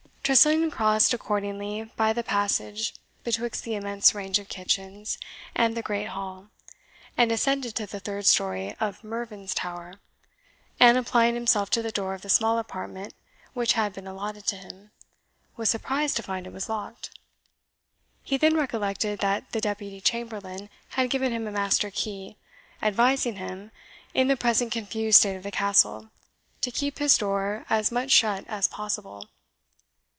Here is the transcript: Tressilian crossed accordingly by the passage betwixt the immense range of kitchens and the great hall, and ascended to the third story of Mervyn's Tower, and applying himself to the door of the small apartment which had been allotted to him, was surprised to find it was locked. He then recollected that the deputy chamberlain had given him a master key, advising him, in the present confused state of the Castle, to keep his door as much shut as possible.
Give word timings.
Tressilian 0.23 0.71
crossed 0.71 1.13
accordingly 1.13 1.91
by 1.97 2.13
the 2.13 2.23
passage 2.23 2.93
betwixt 3.25 3.65
the 3.65 3.75
immense 3.75 4.15
range 4.15 4.39
of 4.39 4.47
kitchens 4.47 5.17
and 5.53 5.75
the 5.75 5.81
great 5.81 6.09
hall, 6.09 6.47
and 7.17 7.33
ascended 7.33 7.75
to 7.75 7.85
the 7.85 7.99
third 7.99 8.25
story 8.25 8.73
of 8.79 9.03
Mervyn's 9.03 9.53
Tower, 9.53 9.95
and 10.79 10.97
applying 10.97 11.33
himself 11.35 11.69
to 11.71 11.81
the 11.81 11.91
door 11.91 12.13
of 12.13 12.21
the 12.21 12.29
small 12.29 12.57
apartment 12.59 13.13
which 13.53 13.73
had 13.73 13.91
been 13.91 14.07
allotted 14.07 14.47
to 14.47 14.55
him, 14.55 14.91
was 15.57 15.69
surprised 15.69 16.15
to 16.15 16.23
find 16.23 16.47
it 16.47 16.53
was 16.53 16.69
locked. 16.69 17.09
He 18.23 18.37
then 18.37 18.55
recollected 18.55 19.19
that 19.19 19.51
the 19.51 19.59
deputy 19.59 19.99
chamberlain 19.99 20.69
had 20.89 21.09
given 21.09 21.33
him 21.33 21.45
a 21.45 21.51
master 21.51 21.91
key, 21.91 22.37
advising 22.81 23.35
him, 23.35 23.69
in 24.13 24.29
the 24.29 24.37
present 24.37 24.71
confused 24.71 25.19
state 25.19 25.35
of 25.35 25.43
the 25.43 25.51
Castle, 25.51 26.09
to 26.61 26.71
keep 26.71 26.99
his 26.99 27.17
door 27.17 27.65
as 27.69 27.91
much 27.91 28.11
shut 28.11 28.45
as 28.47 28.65
possible. 28.69 29.27